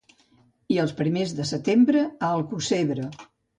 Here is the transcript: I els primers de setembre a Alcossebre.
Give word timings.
I 0.75 0.79
els 0.83 0.93
primers 1.01 1.35
de 1.41 1.47
setembre 1.51 2.03
a 2.09 2.33
Alcossebre. 2.41 3.09